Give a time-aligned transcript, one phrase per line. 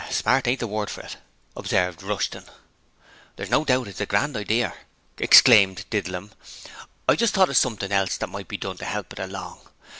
[0.09, 1.17] 'Smart ain't the word for it,'
[1.55, 2.45] observed Rushton.
[3.35, 4.73] 'There's no doubt it's a grand idear!'
[5.19, 6.35] exclaimed Didlum, 'and
[7.07, 9.59] I've just thought of something else that might be done to help it along.